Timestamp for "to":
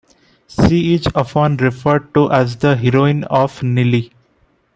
2.15-2.31